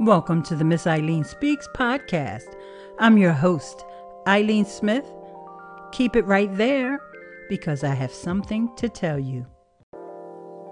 [0.00, 2.54] Welcome to the Miss Ileane Speaks podcast.
[3.00, 3.84] I'm your host,
[4.28, 5.04] Ileane Smith.
[5.90, 7.00] Keep it right there
[7.48, 9.44] because I have something to tell you.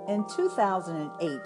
[0.07, 1.41] In 2008,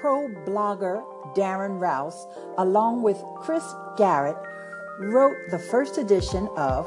[0.00, 1.02] pro blogger
[1.34, 2.28] Darren Rowse,
[2.58, 3.64] along with Chris
[3.96, 4.36] Garrett,
[5.00, 6.86] wrote the first edition of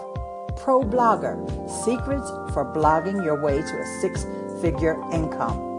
[0.55, 1.35] Pro Blogger
[1.83, 4.25] Secrets for Blogging Your Way to a Six
[4.61, 5.73] Figure Income.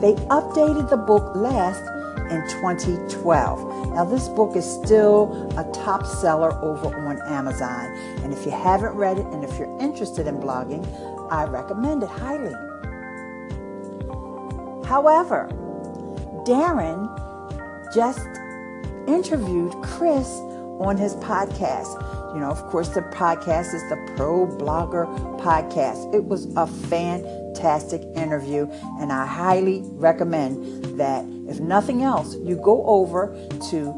[0.00, 1.82] They updated the book last
[2.30, 3.94] in 2012.
[3.94, 7.86] Now, this book is still a top seller over on Amazon.
[8.22, 10.84] And if you haven't read it and if you're interested in blogging,
[11.30, 12.54] I recommend it highly.
[14.86, 15.48] However,
[16.46, 17.08] Darren
[17.94, 18.26] just
[19.06, 20.28] interviewed Chris
[20.80, 21.92] on his podcast.
[22.34, 25.06] You know, of course, the podcast is the Pro Blogger
[25.40, 26.14] Podcast.
[26.14, 26.66] It was a
[27.54, 28.68] fantastic interview,
[29.00, 33.28] and I highly recommend that, if nothing else, you go over
[33.70, 33.94] to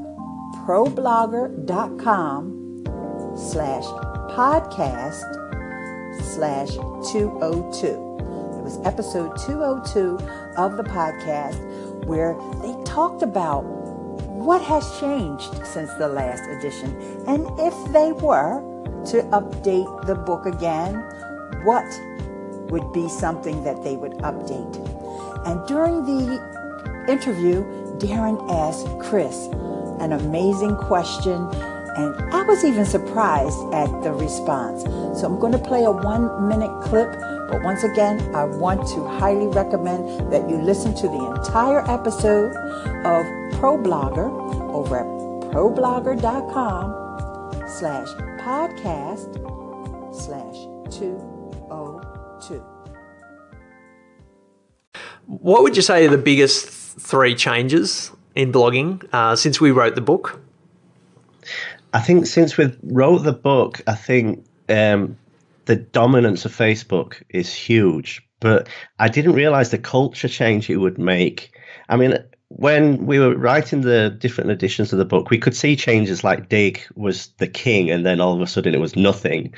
[0.66, 2.84] problogger.com
[3.36, 3.84] slash
[4.34, 5.22] podcast
[6.22, 6.70] slash
[7.12, 7.86] 202.
[7.86, 10.18] It was episode 202
[10.56, 11.58] of the podcast
[12.04, 16.94] where they talked about what has changed since the last edition?
[17.26, 18.60] And if they were
[19.06, 20.94] to update the book again,
[21.64, 21.84] what
[22.70, 24.74] would be something that they would update?
[25.46, 26.38] And during the
[27.08, 27.64] interview,
[27.98, 29.48] Darren asked Chris
[30.00, 31.48] an amazing question,
[31.96, 34.82] and I was even surprised at the response.
[35.18, 37.10] So I'm going to play a one minute clip,
[37.50, 42.52] but once again, I want to highly recommend that you listen to the entire episode
[43.04, 43.26] of
[43.60, 44.30] ProBlogger
[44.72, 45.06] over at
[45.52, 46.94] problogger.com
[47.68, 48.08] slash
[48.40, 49.59] podcast
[52.50, 52.64] 202.
[55.26, 59.94] What would you say are the biggest three changes in blogging uh, since we wrote
[59.94, 60.40] the book?
[61.92, 65.16] I think since we wrote the book, I think um,
[65.66, 68.22] the dominance of Facebook is huge.
[68.40, 68.68] But
[68.98, 71.52] I didn't realize the culture change it would make.
[71.88, 72.14] I mean,
[72.48, 76.48] when we were writing the different editions of the book, we could see changes like
[76.48, 79.54] Digg was the king, and then all of a sudden it was nothing.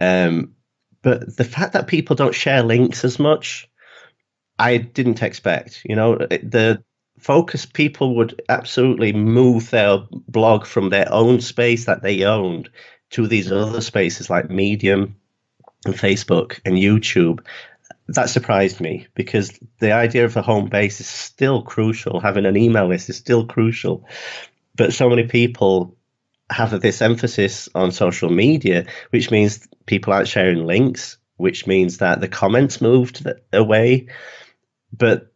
[0.00, 0.54] Um,
[1.02, 3.68] but the fact that people don't share links as much,
[4.58, 5.82] I didn't expect.
[5.84, 6.82] You know, the
[7.18, 12.70] focus people would absolutely move their blog from their own space that they owned
[13.10, 15.16] to these other spaces like Medium
[15.84, 17.40] and Facebook and YouTube
[18.10, 22.20] that surprised me because the idea of a home base is still crucial.
[22.20, 24.04] Having an email list is still crucial.
[24.74, 25.96] But so many people
[26.50, 32.20] have this emphasis on social media, which means people aren't sharing links, which means that
[32.20, 34.08] the comments moved away.
[34.92, 35.32] But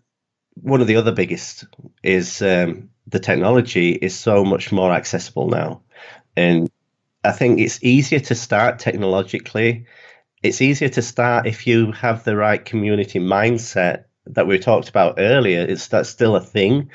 [0.54, 1.64] one of the other biggest
[2.02, 5.82] is um, the technology is so much more accessible now.
[6.36, 6.70] And
[7.22, 9.86] I think it's easier to start technologically
[10.44, 15.14] it's easier to start if you have the right community mindset that we talked about
[15.16, 15.62] earlier.
[15.62, 16.90] It's that's still a thing,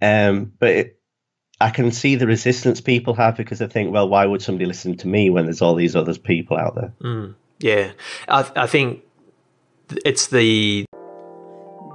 [0.00, 0.97] um, but it,
[1.60, 4.96] I can see the resistance people have because they think, well, why would somebody listen
[4.98, 6.92] to me when there's all these other people out there?
[7.02, 7.92] Mm, yeah,
[8.28, 9.02] I, I think
[10.04, 10.84] it's the.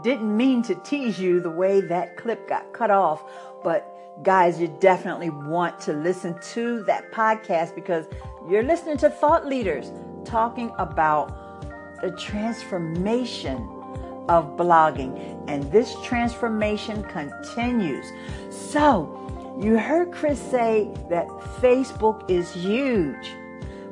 [0.03, 3.23] Didn't mean to tease you the way that clip got cut off,
[3.63, 3.87] but
[4.23, 8.05] guys, you definitely want to listen to that podcast because
[8.49, 9.93] you're listening to thought leaders
[10.25, 13.55] talking about the transformation
[14.27, 18.05] of blogging, and this transformation continues.
[18.49, 19.19] So,
[19.59, 21.27] you heard Chris say that
[21.61, 23.31] Facebook is huge.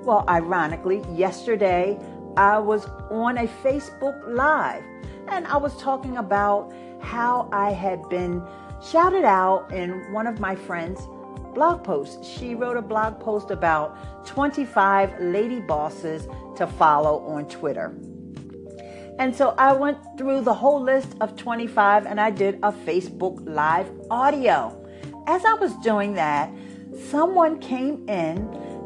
[0.04, 2.00] Well, ironically, yesterday
[2.36, 4.84] I was on a Facebook Live
[5.28, 8.44] and I was talking about how I had been
[8.82, 11.08] shouted out in one of my friends'
[11.54, 12.28] blog posts.
[12.28, 17.96] She wrote a blog post about 25 lady bosses to follow on Twitter.
[19.20, 23.44] And so I went through the whole list of 25 and I did a Facebook
[23.46, 24.81] Live audio.
[25.28, 26.52] As I was doing that,
[27.10, 28.38] someone came in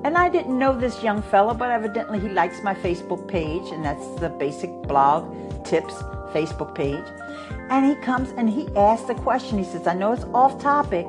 [0.03, 3.83] and I didn't know this young fella, but evidently he likes my Facebook page, and
[3.83, 5.95] that's the basic blog tips
[6.31, 7.03] Facebook page.
[7.71, 9.57] And he comes and he asks the question.
[9.57, 11.07] He says, I know it's off topic,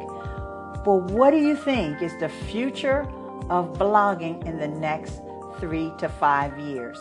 [0.85, 3.03] but what do you think is the future
[3.51, 5.21] of blogging in the next
[5.59, 6.99] three to five years?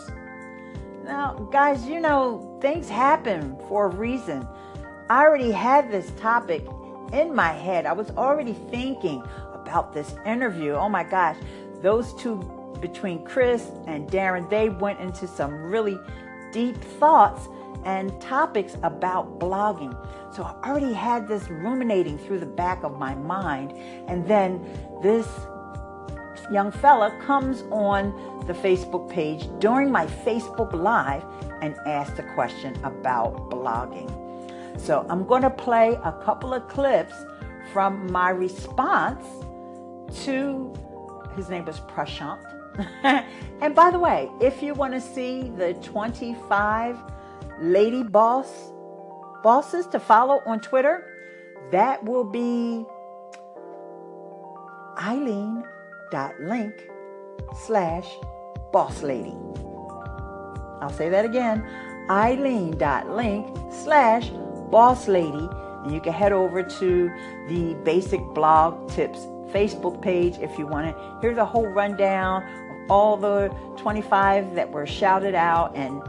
[1.04, 4.46] Now, guys, you know, things happen for a reason.
[5.08, 6.66] I already had this topic
[7.12, 7.86] in my head.
[7.86, 9.22] I was already thinking
[9.52, 10.72] about this interview.
[10.72, 11.36] Oh my gosh,
[11.82, 12.38] those two
[12.80, 15.98] between Chris and Darren, they went into some really
[16.52, 17.48] deep thoughts.
[17.84, 19.94] and topics about blogging.
[20.34, 23.72] So I already had this ruminating through the back of my mind.
[24.08, 24.60] And then
[25.02, 25.26] this
[26.50, 28.12] young fella comes on
[28.46, 31.24] the Facebook page during my Facebook Live
[31.62, 34.25] and asks a question about blogging.
[34.78, 37.14] So I'm going to play a couple of clips
[37.72, 39.24] from my response
[40.24, 40.72] to
[41.36, 42.40] his name was Prashant.
[43.60, 46.96] and by the way, if you want to see the 25
[47.60, 48.72] lady boss
[49.42, 51.04] bosses to follow on Twitter,
[51.70, 52.84] that will be
[54.98, 56.88] ileane.link
[57.64, 58.08] slash
[58.72, 59.34] boss lady.
[60.80, 61.66] I'll say that again
[62.08, 64.30] ileane.link slash
[64.70, 65.48] boss lady.
[65.84, 67.10] And you can head over to
[67.48, 69.20] the basic blog tips
[69.52, 74.70] Facebook page if you want to hear the whole rundown of all the 25 that
[74.70, 76.02] were shouted out and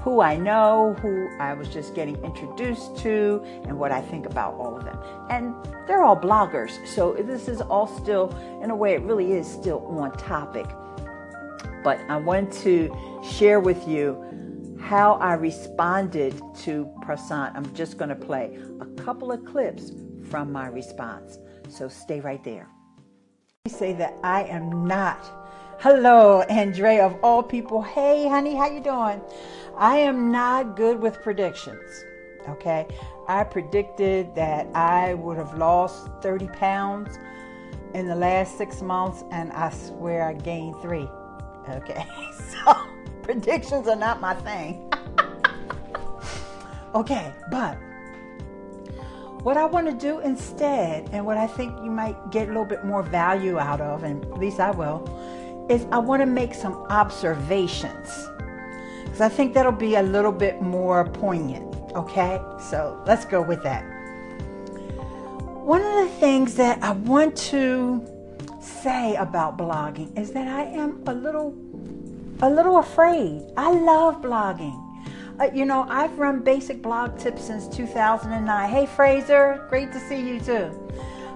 [0.00, 4.54] who I know, who I was just getting introduced to, and what I think about
[4.54, 4.98] all of them.
[5.28, 5.54] And
[5.86, 9.84] they're all bloggers, so this is all still, in a way, it really is still
[9.98, 10.66] on topic.
[11.82, 14.24] But I want to share with you
[14.80, 17.54] how I responded to Prashant.
[17.54, 19.92] I'm just going to play a couple of clips
[20.30, 21.38] from my response.
[21.68, 22.68] So stay right there.
[23.68, 25.30] Say that I am not.
[25.80, 27.82] Hello, Andre of all people.
[27.82, 29.20] Hey, honey, how you doing?
[29.76, 32.04] I am not good with predictions.
[32.48, 32.86] Okay,
[33.28, 37.18] I predicted that I would have lost 30 pounds
[37.94, 41.08] in the last six months, and I swear I gained three.
[41.68, 42.06] Okay,
[42.50, 42.88] so
[43.28, 44.90] predictions are not my thing.
[46.94, 47.74] okay, but
[49.42, 52.64] what I want to do instead, and what I think you might get a little
[52.64, 55.04] bit more value out of, and at least I will,
[55.68, 58.08] is I want to make some observations
[59.04, 61.66] because I think that'll be a little bit more poignant.
[61.94, 62.40] Okay,
[62.70, 63.82] so let's go with that.
[65.66, 68.06] One of the things that I want to
[68.58, 71.54] say about blogging is that I am a little,
[72.40, 73.42] a little afraid.
[73.56, 74.84] I love blogging.
[75.40, 78.70] Uh, you know, I've run basic blog tips since 2009.
[78.70, 80.70] Hey, Fraser, great to see you too.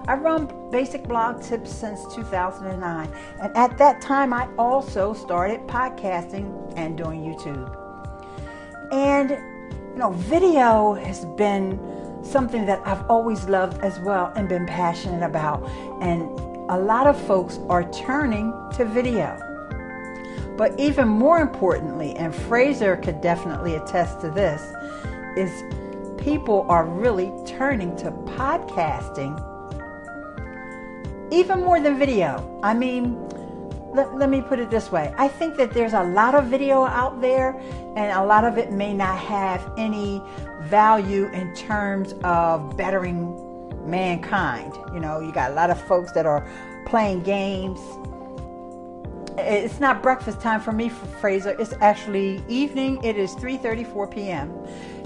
[0.07, 3.09] I've run basic blog tips since 2009.
[3.41, 7.77] And at that time, I also started podcasting and doing YouTube.
[8.91, 11.79] And, you know, video has been
[12.23, 15.67] something that I've always loved as well and been passionate about.
[16.01, 16.23] And
[16.69, 19.52] a lot of folks are turning to video.
[20.57, 24.61] But even more importantly, and Fraser could definitely attest to this,
[25.35, 25.63] is
[26.17, 29.39] people are really turning to podcasting
[31.31, 32.59] even more than video.
[32.61, 33.17] I mean,
[33.93, 36.83] let, let me put it this way I think that there's a lot of video
[36.83, 37.59] out there,
[37.95, 40.21] and a lot of it may not have any
[40.61, 43.39] value in terms of bettering
[43.89, 44.73] mankind.
[44.93, 46.47] You know, you got a lot of folks that are
[46.85, 47.79] playing games.
[49.37, 51.55] It's not breakfast time for me, Fraser.
[51.59, 53.03] It's actually evening.
[53.03, 54.51] It is 3:34 p.m.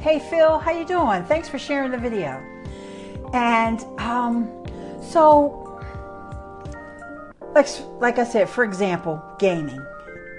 [0.02, 1.24] Hey Phil, how you doing?
[1.24, 2.44] Thanks for sharing the video.
[3.34, 4.52] And um,
[5.02, 5.68] so
[7.58, 7.68] like,
[8.00, 9.84] like I said, for example, gaming.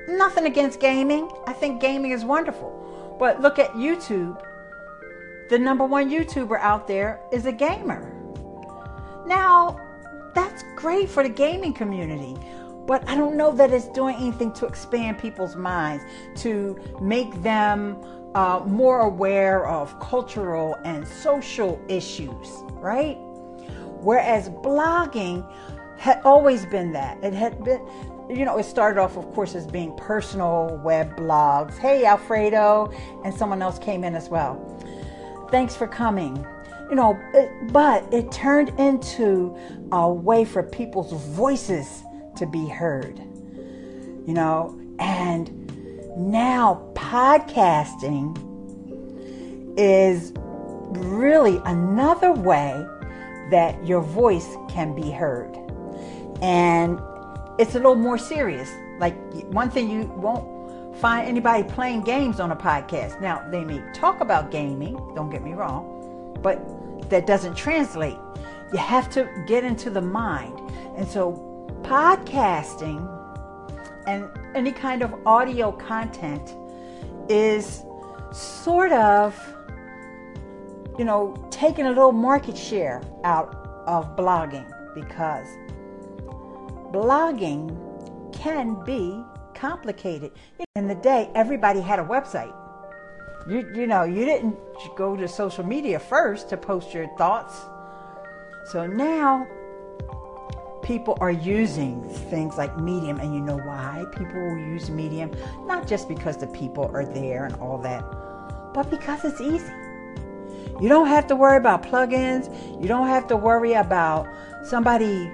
[0.08, 1.28] Nothing against gaming.
[1.46, 3.16] I think gaming is wonderful.
[3.18, 4.40] But look at YouTube.
[5.50, 8.14] The number one YouTuber out there is a gamer.
[9.26, 9.80] Now,
[10.34, 12.36] that's great for the gaming community,
[12.88, 16.02] but I don't know that it's doing anything to expand people's minds,
[16.36, 18.02] to make them
[18.34, 22.48] uh, more aware of cultural and social issues,
[22.80, 23.18] right?
[24.00, 25.46] Whereas blogging
[25.98, 27.22] had always been that.
[27.22, 27.86] It had been,
[28.30, 31.76] you know, it started off, of course, as being personal web blogs.
[31.76, 32.90] Hey, Alfredo,
[33.22, 34.56] and someone else came in as well.
[35.50, 36.46] Thanks for coming.
[36.88, 39.54] You know, it, but it turned into
[39.92, 42.04] a way for people's voices
[42.38, 43.18] to be heard.
[44.26, 45.48] You know, and
[46.16, 48.36] now podcasting
[49.78, 50.32] is
[51.00, 52.86] really another way
[53.50, 55.56] that your voice can be heard
[56.42, 57.00] and
[57.58, 58.70] it's a little more serious.
[58.98, 59.16] Like
[59.46, 63.20] one thing you won't find anybody playing games on a podcast.
[63.20, 68.16] Now they may talk about gaming, don't get me wrong, but that doesn't translate.
[68.72, 70.58] You have to get into the mind.
[70.96, 71.47] And so
[71.82, 73.06] podcasting
[74.06, 76.54] and any kind of audio content
[77.28, 77.82] is
[78.32, 79.34] sort of
[80.98, 83.54] you know taking a little market share out
[83.86, 85.46] of blogging because
[86.92, 87.76] blogging
[88.32, 89.22] can be
[89.54, 90.30] complicated.
[90.76, 92.54] In the day, everybody had a website.
[93.48, 94.56] You you know, you didn't
[94.96, 97.54] go to social media first to post your thoughts.
[98.70, 99.46] So now
[100.88, 105.30] people are using things like Medium, and you know why people will use Medium?
[105.66, 108.00] Not just because the people are there and all that,
[108.72, 109.70] but because it's easy.
[110.80, 112.48] You don't have to worry about plugins.
[112.80, 114.28] You don't have to worry about
[114.64, 115.30] somebody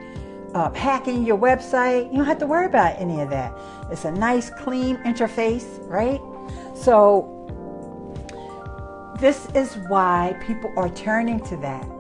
[0.55, 2.11] uh, hacking your website.
[2.11, 3.57] You don't have to worry about any of that.
[3.93, 6.21] It's a nice, clean interface, right?
[6.75, 7.31] So,
[9.21, 11.94] this is why people are turning to that.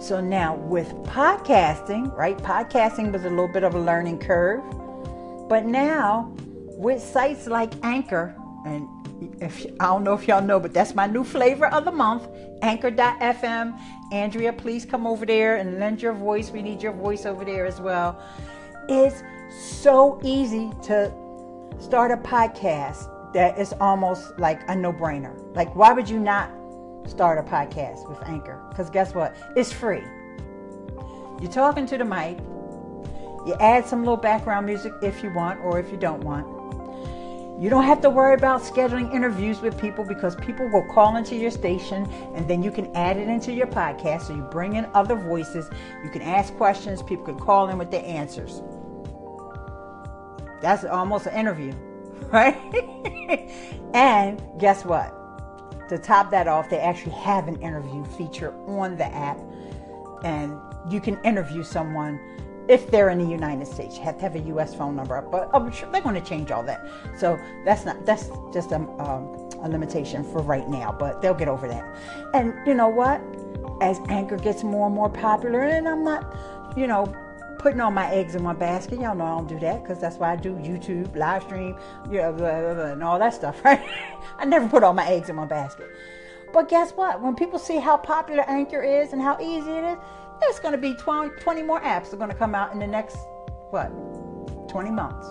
[0.00, 2.38] So, now with podcasting, right?
[2.38, 4.62] Podcasting was a little bit of a learning curve.
[5.46, 6.32] But now,
[6.68, 8.88] with sites like Anchor, and
[9.42, 12.26] if I don't know if y'all know, but that's my new flavor of the month,
[12.62, 13.78] anchor.fm.
[14.10, 16.50] Andrea, please come over there and lend your voice.
[16.50, 18.22] We need your voice over there as well.
[18.88, 21.12] It's so easy to
[21.78, 25.34] start a podcast that is almost like a no brainer.
[25.54, 26.50] Like, why would you not
[27.06, 28.62] start a podcast with Anchor?
[28.70, 29.36] Because guess what?
[29.56, 30.02] It's free.
[31.40, 32.38] You're talking to the mic.
[33.46, 36.60] You add some little background music if you want or if you don't want
[37.60, 41.36] you don't have to worry about scheduling interviews with people because people will call into
[41.36, 44.22] your station and then you can add it into your podcast.
[44.22, 45.68] So you bring in other voices,
[46.02, 48.62] you can ask questions, people can call in with their answers.
[50.62, 51.72] That's almost an interview,
[52.32, 52.56] right?
[53.92, 55.19] and guess what?
[55.90, 59.40] To top that off, they actually have an interview feature on the app,
[60.22, 60.56] and
[60.88, 62.20] you can interview someone
[62.68, 63.96] if they're in the United States.
[63.96, 64.72] You have to have a U.S.
[64.72, 66.86] phone number, but I'm sure they're going to change all that.
[67.18, 71.48] So that's not that's just a, um, a limitation for right now, but they'll get
[71.48, 71.84] over that.
[72.34, 73.20] And you know what?
[73.82, 76.36] As Anchor gets more and more popular, and I'm not,
[76.76, 77.12] you know,
[77.60, 79.00] putting all my eggs in one basket.
[79.00, 81.76] Y'all know I don't do that because that's why I do YouTube, live stream,
[82.10, 83.84] you know, blah, blah, blah, and all that stuff, right?
[84.40, 85.90] I never put all my eggs in one basket.
[86.50, 87.20] But guess what?
[87.20, 89.98] When people see how popular Anchor is and how easy it is,
[90.40, 92.78] there's going to be 20, 20 more apps that are going to come out in
[92.78, 93.18] the next,
[93.68, 93.88] what,
[94.70, 95.28] 20 months.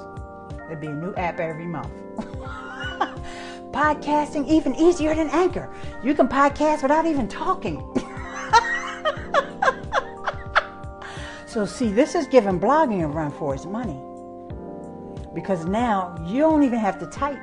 [0.59, 1.91] There'll be a new app every month.
[3.71, 5.73] Podcasting even easier than Anchor.
[6.03, 7.77] You can podcast without even talking.
[11.47, 13.99] so, see, this is giving blogging a run for its money.
[15.33, 17.39] Because now you don't even have to type.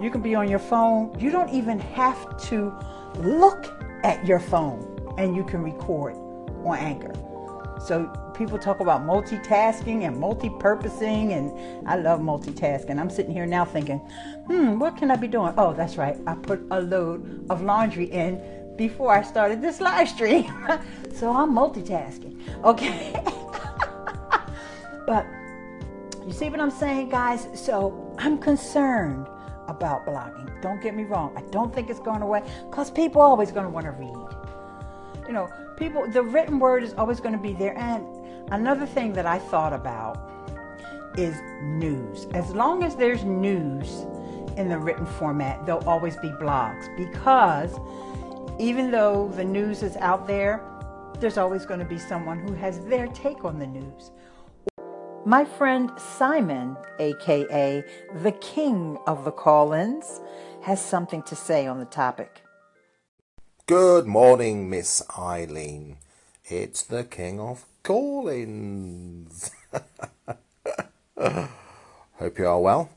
[0.00, 1.14] You can be on your phone.
[1.18, 2.74] You don't even have to
[3.18, 3.66] look
[4.02, 6.14] at your phone and you can record
[6.64, 7.12] on Anchor.
[7.84, 12.98] So people talk about multitasking and multi-purposing, and I love multitasking.
[12.98, 13.98] I'm sitting here now thinking,
[14.46, 15.54] hmm, what can I be doing?
[15.56, 16.16] Oh, that's right.
[16.26, 18.40] I put a load of laundry in
[18.76, 20.52] before I started this live stream.
[21.14, 22.64] so I'm multitasking.
[22.64, 23.12] Okay.
[25.06, 25.26] but
[26.26, 27.48] you see what I'm saying, guys?
[27.54, 29.26] So I'm concerned
[29.70, 30.60] about blogging.
[30.60, 31.32] Don't get me wrong.
[31.36, 34.40] I don't think it's going away because people are always going to want to read
[35.30, 37.78] you know, people, the written word is always going to be there.
[37.78, 38.04] And
[38.50, 40.18] another thing that I thought about
[41.16, 42.26] is news.
[42.34, 44.06] As long as there's news
[44.56, 47.78] in the written format, there'll always be blogs because
[48.58, 50.60] even though the news is out there,
[51.20, 54.10] there's always going to be someone who has their take on the news.
[55.26, 57.84] My friend Simon, aka
[58.22, 60.18] the king of the call ins,
[60.62, 62.42] has something to say on the topic.
[63.66, 65.96] Good morning, Miss Ileane.
[66.46, 69.50] It's the King of Callins.
[71.18, 72.88] Hope you are well.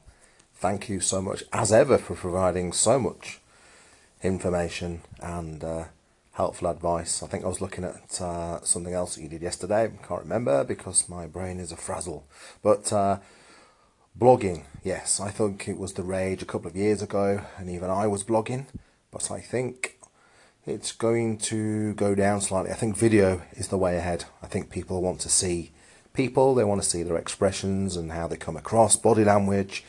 [0.56, 3.42] Thank you so much, as ever, for providing so much
[4.24, 5.84] information and uh,
[6.34, 7.24] helpful advice.
[7.24, 9.92] I think I was looking at uh, something else that you did yesterday.
[10.08, 12.28] Can't remember because my brain is a frazzle.
[12.62, 13.20] But uh,
[14.20, 17.90] blogging, yes, I think it was the rage a couple of years ago, and even
[17.90, 18.66] I was blogging.
[19.12, 20.00] But I think
[20.66, 22.72] it's going to go down slightly.
[22.72, 24.26] I think video is the way ahead.
[24.42, 25.72] I think people want to see
[26.14, 29.84] people, they want to see their expressions and how they come across, body language,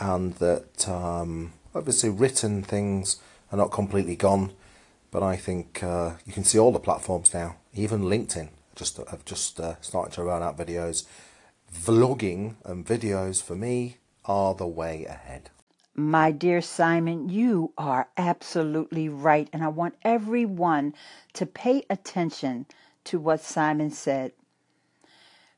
[0.00, 3.20] and that um, obviously written things
[3.52, 4.52] are not completely gone.
[5.10, 9.24] But I think uh, you can see all the platforms now, even LinkedIn, just have
[9.24, 11.04] just uh, started to run out videos.
[11.74, 15.50] Vlogging and videos for me are the way ahead.
[15.94, 19.48] My dear Simon, you are absolutely right.
[19.52, 20.94] And I want everyone
[21.32, 22.66] to pay attention
[23.04, 24.32] to what Simon said.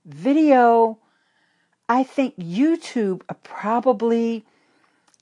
[0.06, 0.98] Video,
[1.88, 4.46] I think YouTube probably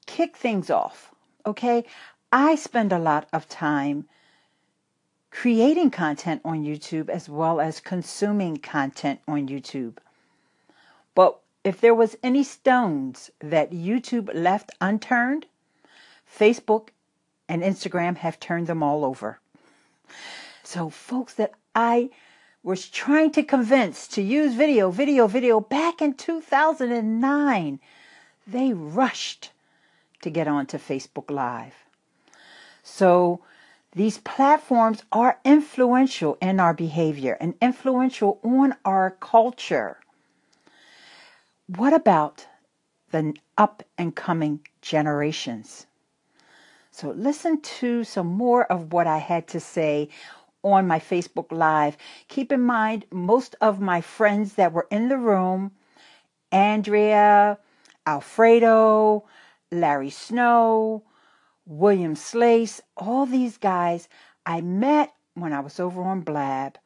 [0.07, 1.13] kick things off.
[1.45, 1.85] Okay.
[2.31, 4.07] I spend a lot of time
[5.31, 9.99] creating content on YouTube as well as consuming content on YouTube.
[11.15, 15.47] But if there was any stones that YouTube left unturned,
[16.27, 16.89] Facebook
[17.49, 19.41] and Instagram have turned them all over.
[20.63, 22.11] So, folks that I
[22.63, 27.81] was trying to convince to use video, video, video back in 2009,
[28.47, 29.51] they rushed
[30.21, 31.75] to get onto Facebook Live.
[32.83, 33.41] So,
[33.99, 39.99] these platforms are influential in our behavior and influential on our culture.
[41.67, 42.47] What about
[43.11, 45.89] the up and coming generations?
[46.93, 50.11] So, listen to some more of what I had to say
[50.63, 51.97] on my Facebook Live.
[52.29, 55.73] Keep in mind, most of my friends that were in the room
[56.53, 57.59] Andrea,
[58.07, 59.25] Alfredo,
[59.73, 61.03] Larry Snow,
[61.69, 64.09] William Slace, all these guys
[64.47, 66.79] I met when I was over on Blab,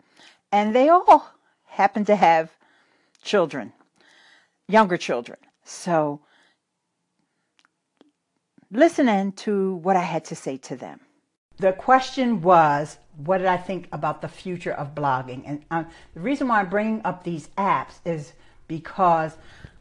[0.50, 1.32] and they all
[1.66, 2.50] happen to have
[3.22, 3.72] children,
[4.66, 5.38] younger children.
[5.64, 6.20] So,
[8.72, 10.98] listening to what I had to say to them.
[11.58, 15.44] The question was, what did I think about the future of blogging?
[15.46, 18.32] And um, the reason why I'm bringing up these apps is
[18.66, 19.36] because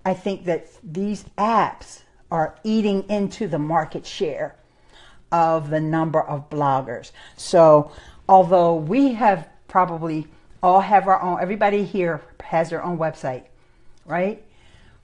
[0.05, 4.57] I think that these apps are eating into the market share
[5.31, 7.11] of the number of bloggers.
[7.37, 7.91] So,
[8.27, 10.27] although we have probably
[10.61, 13.45] all have our own, everybody here has their own website,
[14.05, 14.43] right?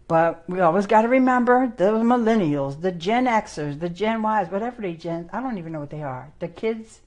[0.07, 4.81] But we always got to remember the millennials, the Gen Xers, the Gen Ys, whatever
[4.81, 6.31] they Gen, I don't even know what they are.
[6.39, 7.01] The kids,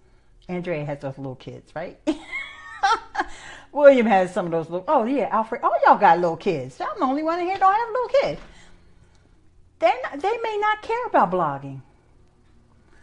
[0.49, 1.99] Andrea has those little kids, right?
[3.73, 6.81] William has some of those little, oh yeah, Alfred, all y'all got little kids.
[6.81, 8.41] I'm the only one in here don't have a little kids.
[9.79, 11.81] They they may not care about blogging.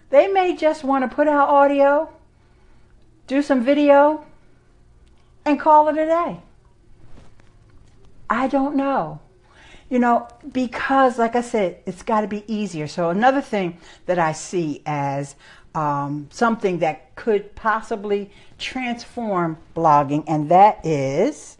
[0.10, 2.10] They may just want to put out audio,
[3.28, 4.26] do some video,
[5.46, 6.40] and call it a day.
[8.30, 9.20] I don't know.
[9.90, 12.88] You know, because, like I said, it's got to be easier.
[12.88, 15.36] So, another thing that I see as
[15.74, 21.58] um, something that could possibly transform blogging, and that is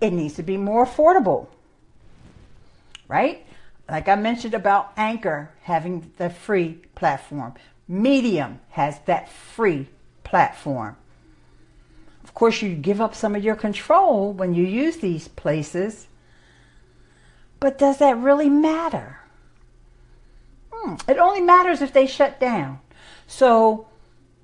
[0.00, 1.48] it needs to be more affordable.
[3.06, 3.46] Right?
[3.88, 7.54] Like I mentioned about Anchor having the free platform,
[7.86, 9.88] Medium has that free
[10.22, 10.96] platform.
[12.22, 16.06] Of course, you give up some of your control when you use these places,
[17.60, 19.20] but does that really matter?
[20.72, 20.94] Hmm.
[21.08, 22.80] It only matters if they shut down.
[23.26, 23.86] So,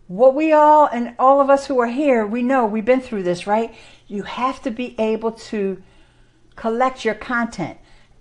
[0.07, 3.23] what we all and all of us who are here, we know we've been through
[3.23, 3.75] this, right?
[4.07, 5.83] You have to be able to
[6.57, 7.79] collect your content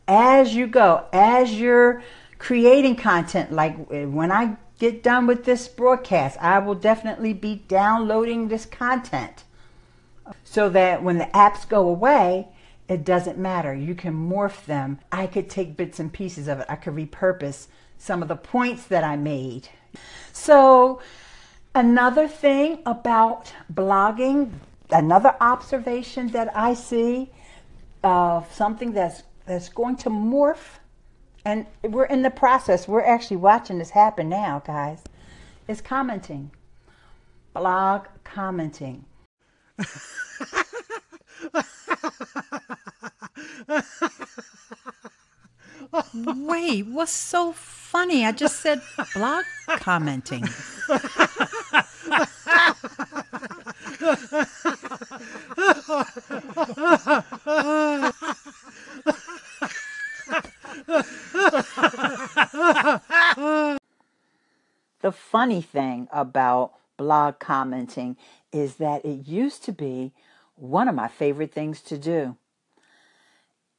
[0.08, 2.02] as you go, as you're
[2.38, 3.52] creating content.
[3.52, 8.66] Like eh, when I get done with this broadcast, I will definitely be downloading this
[8.66, 9.44] content
[10.44, 12.48] so that when the apps go away,
[12.88, 13.74] it doesn't matter.
[13.74, 15.00] You can morph them.
[15.12, 16.66] I could take bits and pieces of it.
[16.70, 19.70] I could repurpose some of the points that I made.
[20.34, 21.02] So,
[21.76, 24.52] another thing about blogging,
[24.90, 27.30] another observation that I see
[28.04, 30.79] of something that's that's going to morph.
[31.46, 32.88] And we're in the process.
[32.88, 35.04] We're actually watching this happen now, guys.
[35.68, 36.52] It's commenting.
[37.54, 39.06] Blog commenting.
[46.14, 48.26] Wait, what's so funny?
[48.26, 48.82] I just said
[49.14, 49.44] blog
[49.78, 50.44] commenting.
[65.02, 68.18] the funny thing about blog commenting
[68.52, 70.12] is that it used to be
[70.58, 72.36] one of my favorite things to do.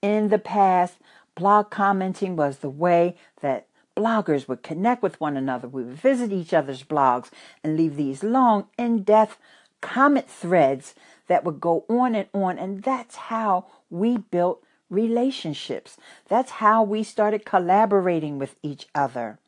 [0.00, 0.94] In the past,
[1.34, 5.68] blog commenting was the way that bloggers would connect with one another.
[5.68, 7.28] We would visit each other's blogs
[7.62, 9.36] and leave these long, in depth
[9.82, 10.94] comment threads
[11.26, 12.58] that would go on and on.
[12.58, 15.98] And that's how we built relationships.
[16.26, 19.38] That's how we started collaborating with each other.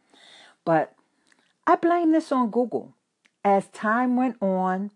[0.66, 0.92] But
[1.72, 2.92] I blame this on Google.
[3.42, 4.90] As time went on,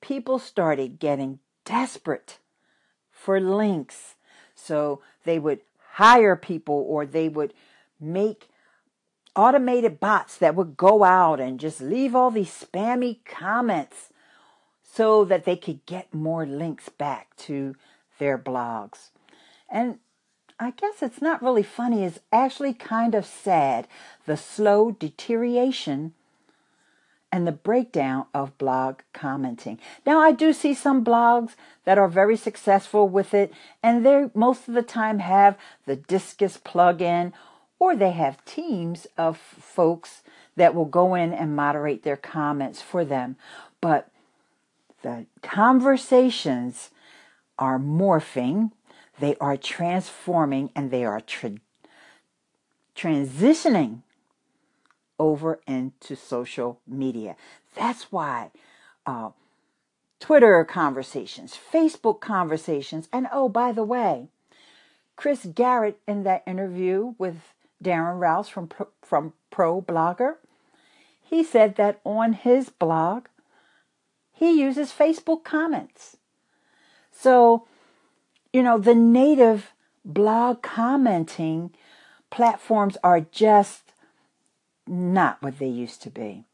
[0.00, 2.38] people started getting desperate
[3.10, 4.14] for links.
[4.54, 5.62] So they would
[5.94, 7.52] hire people or they would
[7.98, 8.50] make
[9.34, 14.12] automated bots that would go out and just leave all these spammy comments
[14.84, 17.74] so that they could get more links back to
[18.20, 19.10] their blogs.
[19.68, 19.98] And
[20.58, 23.86] I guess it's not really funny, it's actually kind of sad
[24.24, 26.14] the slow deterioration
[27.30, 29.78] and the breakdown of blog commenting.
[30.06, 34.68] Now, I do see some blogs that are very successful with it, and they most
[34.68, 37.32] of the time have the Disqus plugin,
[37.78, 40.22] or they have teams of folks
[40.56, 43.36] that will go in and moderate their comments for them.
[43.82, 44.08] But
[45.02, 46.90] the conversations
[47.58, 48.70] are morphing,
[49.18, 51.60] they are transforming, and they are tra-
[52.94, 54.02] transitioning
[55.18, 57.36] over into social media.
[57.74, 58.50] That's why
[59.06, 59.30] uh,
[60.20, 64.28] Twitter conversations, Facebook conversations, and oh, by the way,
[65.16, 68.68] Chris Garrett in that interview with Darren Rowse from
[69.02, 70.36] from Pro Blogger,
[71.22, 73.26] he said that on his blog,
[74.32, 76.16] he uses Facebook comments.
[77.10, 77.66] So,
[78.52, 79.72] you know, the native
[80.04, 81.70] blog commenting
[82.30, 83.92] platforms are just
[84.86, 86.44] not what they used to be.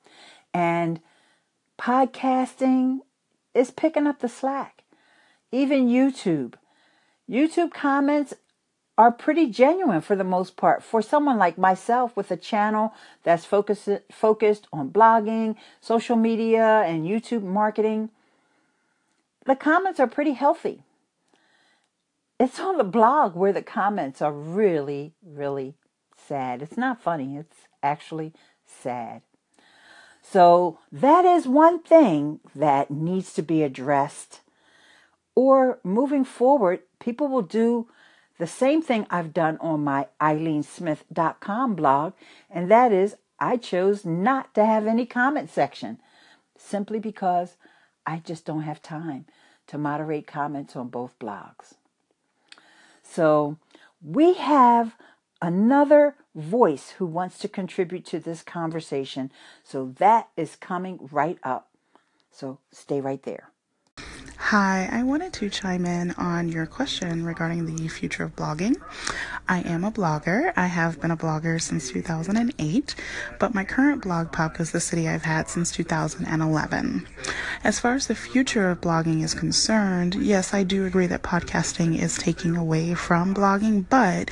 [0.54, 1.00] And
[1.78, 3.00] podcasting
[3.54, 4.82] is picking up the slack.
[5.50, 6.54] Even YouTube.
[7.28, 8.34] YouTube comments
[8.98, 10.82] are pretty genuine for the most part.
[10.82, 17.06] For someone like myself with a channel that's focused focused on blogging, social media, and
[17.06, 18.10] YouTube marketing,
[19.46, 20.82] the comments are pretty healthy.
[22.42, 25.76] It's on the blog where the comments are really, really
[26.16, 26.60] sad.
[26.60, 28.32] It's not funny, it's actually
[28.66, 29.22] sad.
[30.22, 34.40] So, that is one thing that needs to be addressed.
[35.36, 37.86] Or moving forward, people will do
[38.38, 42.12] the same thing I've done on my ileanesmith.com blog,
[42.50, 46.00] and that is I chose not to have any comment section
[46.58, 47.54] simply because
[48.04, 49.26] I just don't have time
[49.68, 51.74] to moderate comments on both blogs.
[53.12, 53.58] So
[54.02, 54.96] we have
[55.42, 59.30] another voice who wants to contribute to this conversation.
[59.62, 61.68] So that is coming right up.
[62.30, 63.50] So stay right there.
[64.38, 68.76] Hi, I wanted to chime in on your question regarding the future of blogging.
[69.52, 70.50] I am a blogger.
[70.56, 72.94] I have been a blogger since 2008,
[73.38, 77.06] but my current blog pop is the city I've had since 2011.
[77.62, 82.00] As far as the future of blogging is concerned, yes, I do agree that podcasting
[82.00, 84.30] is taking away from blogging, but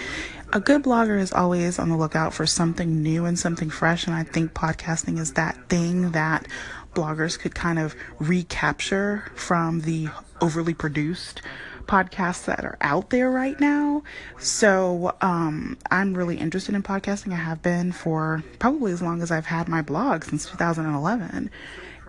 [0.54, 4.16] a good blogger is always on the lookout for something new and something fresh, and
[4.16, 6.48] I think podcasting is that thing that
[6.94, 10.09] bloggers could kind of recapture from the
[10.40, 11.42] overly produced
[11.90, 14.05] podcasts that are out there right now.
[14.38, 17.33] So um, I'm really interested in podcasting.
[17.33, 21.50] I have been for probably as long as I've had my blog since 2011.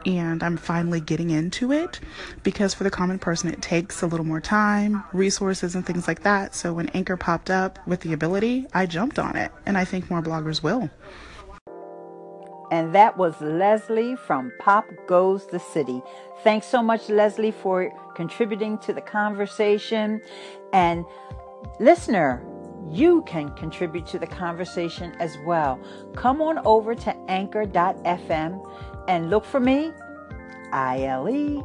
[0.05, 1.99] And I'm finally getting into it
[2.43, 6.21] because for the common person, it takes a little more time, resources, and things like
[6.21, 6.53] that.
[6.53, 9.51] So when Anchor popped up with the ability, I jumped on it.
[9.65, 10.91] And I think more bloggers will.
[12.71, 16.01] And that was Leslie from Pop Goes the City.
[16.43, 20.21] Thanks so much, Leslie, for contributing to the conversation.
[20.71, 21.05] And
[21.79, 22.41] listener,
[22.89, 25.79] you can contribute to the conversation as well.
[26.15, 29.91] Come on over to anchor.fm and look for me,
[30.71, 31.61] I L E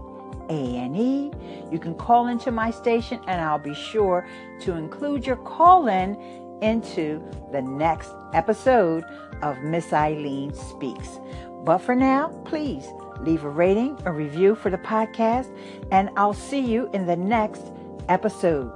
[0.48, 1.30] A N E.
[1.70, 4.26] You can call into my station and I'll be sure
[4.60, 6.16] to include your call in
[6.62, 9.04] into the next episode
[9.42, 11.18] of Miss Ileane Speaks.
[11.64, 12.86] But for now, please
[13.20, 15.50] leave a rating, a review for the podcast,
[15.90, 17.72] and I'll see you in the next
[18.08, 18.70] episode.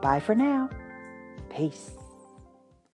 [0.00, 0.70] Bye for now.
[1.50, 1.97] Peace.